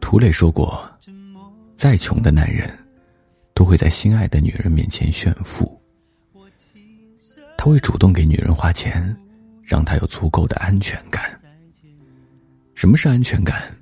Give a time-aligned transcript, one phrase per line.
[0.00, 0.88] 涂磊说过
[1.76, 2.70] ：“再穷的男人，
[3.54, 5.80] 都会在心爱的女人面前炫富。
[7.56, 9.16] 他会主动给女人花钱，
[9.62, 11.22] 让她有足够的安全感。
[12.74, 13.74] 什么是安全感？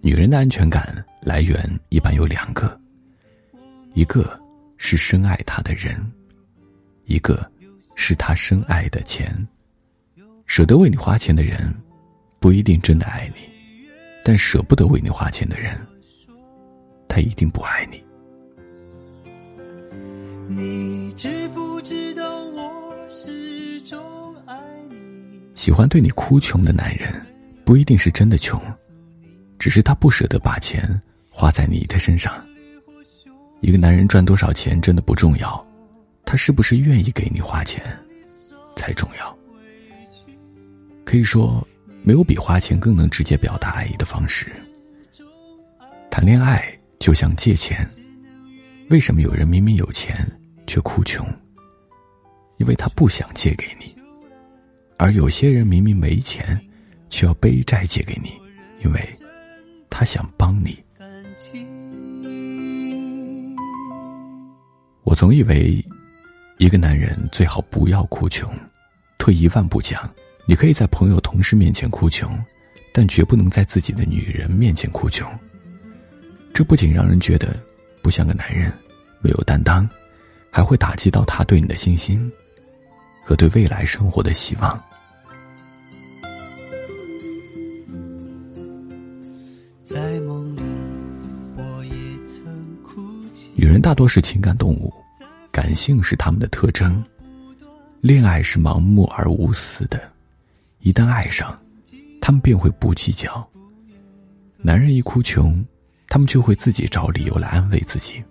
[0.00, 1.58] 女人的安全感来源
[1.88, 2.80] 一般有两个，
[3.92, 4.40] 一个
[4.76, 6.00] 是深爱她的人，
[7.04, 7.50] 一个
[7.96, 9.46] 是她深爱的钱。
[10.46, 11.74] 舍得为你花钱的人，
[12.38, 13.42] 不一定真的爱你。”
[14.24, 15.78] 但舍不得为你花钱的人，
[17.06, 18.04] 他一定不爱你。
[25.54, 27.24] 喜欢对你哭穷的男人，
[27.64, 28.60] 不一定是真的穷，
[29.60, 31.00] 只是他不舍得把钱
[31.30, 32.34] 花在你的身上。
[33.60, 35.64] 一个男人赚多少钱真的不重要，
[36.24, 37.80] 他是不是愿意给你花钱
[38.74, 39.38] 才重要。
[41.04, 41.64] 可以说。
[42.06, 44.52] 没有比花钱更能直接表达爱意的方式。
[46.08, 46.64] 谈恋爱
[47.00, 47.84] 就像借钱，
[48.90, 50.16] 为什么有人明明有钱
[50.68, 51.26] 却哭穷？
[52.58, 53.92] 因为他不想借给你，
[54.98, 56.56] 而有些人明明没钱，
[57.10, 58.30] 却要背债借给你，
[58.84, 59.00] 因为
[59.90, 60.78] 他想帮你。
[65.02, 65.84] 我总以为，
[66.58, 68.48] 一个男人最好不要哭穷。
[69.18, 70.08] 退一万步讲。
[70.48, 72.30] 你可以在朋友、同事面前哭穷，
[72.92, 75.28] 但绝不能在自己的女人面前哭穷。
[76.54, 77.56] 这不仅让人觉得
[78.00, 78.72] 不像个男人，
[79.20, 79.88] 没有担当，
[80.48, 82.30] 还会打击到他对你的信心
[83.24, 84.80] 和对未来生活的希望。
[89.82, 90.60] 在梦里，
[91.56, 91.92] 我也
[92.28, 93.02] 曾哭
[93.34, 93.50] 泣。
[93.56, 94.94] 女人大多是情感动物，
[95.50, 97.04] 感性是他们的特征，
[98.00, 100.00] 恋爱是盲目而无私的。
[100.86, 101.60] 一旦爱上，
[102.20, 103.44] 他们便会不计较。
[104.56, 105.66] 男人一哭穷，
[106.06, 108.22] 他们就会自己找理由来安慰自己。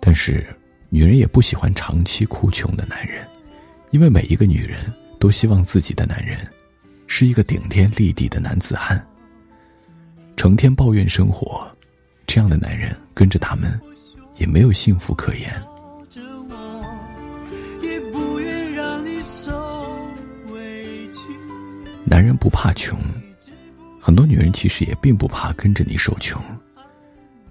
[0.00, 0.46] 但是，
[0.88, 3.28] 女人也不喜欢长期哭穷的男人，
[3.90, 4.90] 因为每一个女人
[5.20, 6.50] 都希望自己的男人
[7.06, 9.06] 是一个顶天立地的男子汉。
[10.34, 11.70] 成天抱怨生活，
[12.26, 13.78] 这样的男人跟着他们，
[14.38, 15.62] 也没有幸福可言。
[22.04, 22.98] 男人不怕穷，
[24.00, 26.42] 很多女人其实也并不怕跟着你受穷，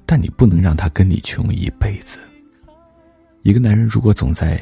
[0.06, 2.20] 但你不能让他跟你穷一辈子。
[3.42, 4.62] 一个男人如果总在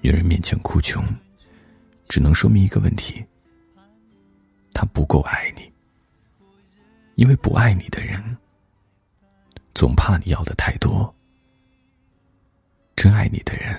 [0.00, 1.02] 女人面前哭穷，
[2.08, 3.24] 只能说明一个问题：
[4.74, 5.62] 他不够爱你。
[7.14, 8.22] 因为不爱你的人，
[9.74, 11.12] 总怕你要的太多；
[12.96, 13.76] 真爱你的人，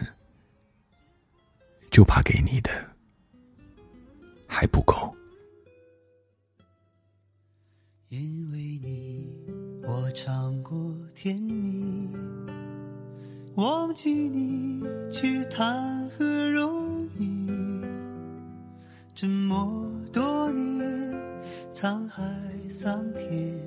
[1.90, 2.70] 就怕给你的
[4.48, 5.16] 还不够。
[8.14, 9.32] 因为你，
[9.88, 12.10] 我尝过甜蜜，
[13.56, 17.50] 忘记你却谈何容易？
[19.16, 20.86] 这么多年，
[21.72, 22.22] 沧海
[22.70, 23.58] 桑田，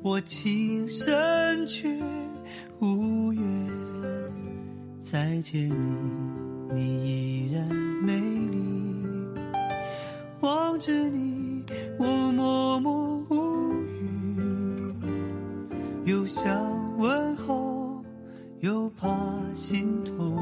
[0.00, 1.92] 我情深却
[2.78, 3.42] 无缘
[5.00, 7.66] 再见你，你依然
[8.00, 9.04] 美丽，
[10.38, 11.64] 望着你，
[11.98, 12.06] 我
[18.98, 19.08] 怕
[19.54, 20.38] 心痛，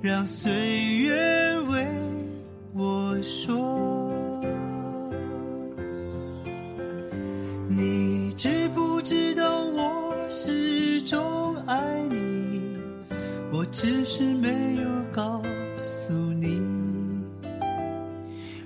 [0.00, 1.86] 让岁月为
[2.74, 4.40] 我说。
[7.68, 12.60] 你知不知道我始终爱你？
[13.52, 15.40] 我只是没有告
[15.80, 16.60] 诉你，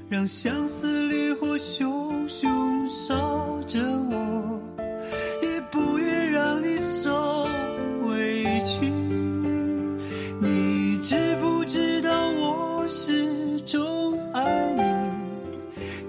[0.09, 3.81] 让相思烈火熊熊烧着
[4.11, 4.24] 我。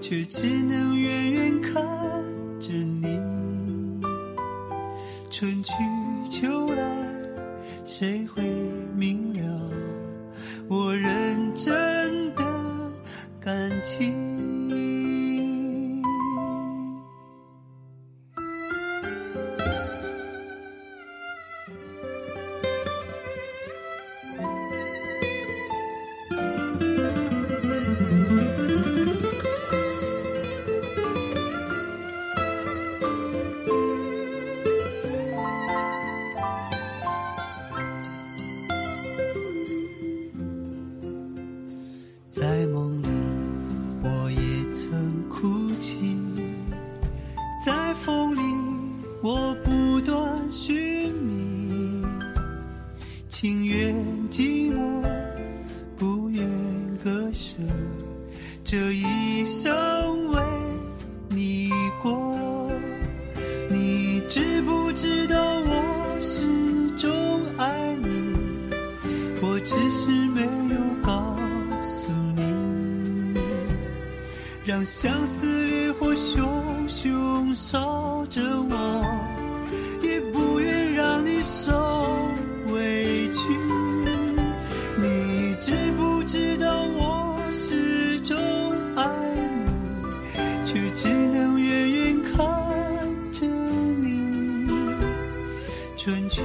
[0.08, 1.82] 却只能远远看
[2.60, 3.18] 着你，
[5.32, 5.72] 春去
[6.30, 6.84] 秋来，
[7.84, 8.44] 谁会
[8.94, 9.68] 明了
[10.68, 12.44] 我认真的
[13.40, 14.25] 感情？
[69.68, 71.36] 只是没有告
[71.82, 73.34] 诉你，
[74.64, 78.40] 让相思烈火熊熊烧着
[78.70, 79.04] 我，
[80.02, 81.72] 也不愿让你受
[82.72, 83.40] 委屈。
[84.98, 88.38] 你知不知道我始终
[88.94, 89.04] 爱
[89.64, 92.38] 你，却只能远远看
[93.32, 94.70] 着你。
[95.96, 96.40] 春去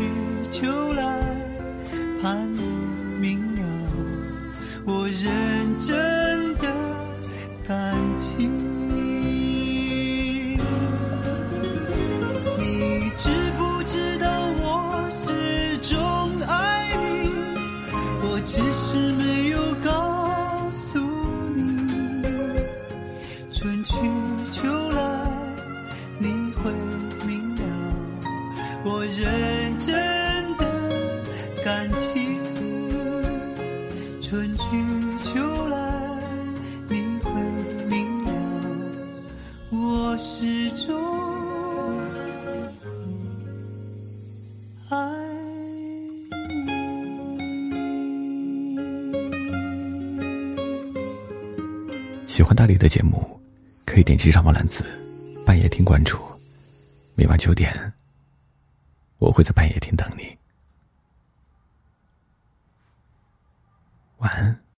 [0.50, 1.22] 秋来，
[2.20, 2.60] 盼你
[3.22, 3.62] 明了
[4.84, 6.74] 我认真的
[7.68, 8.50] 感情。
[12.58, 13.30] 你知
[13.60, 14.26] 不知道
[14.58, 15.96] 我始终
[16.48, 17.30] 爱你？
[18.24, 21.00] 我只是没有告诉
[21.54, 21.62] 你。
[23.52, 23.94] 春去
[24.52, 25.00] 秋来，
[26.18, 26.26] 你
[26.56, 26.72] 会
[27.28, 27.62] 明了
[28.84, 29.61] 我认
[40.24, 40.96] 始终
[44.88, 44.96] 爱
[52.28, 53.42] 喜欢大理的节目，
[53.84, 54.86] 可以点击上方蓝字
[55.44, 56.20] “半夜听”关注。
[57.16, 57.92] 每晚九点，
[59.18, 60.38] 我会在半夜听等你。
[64.20, 64.71] 晚安。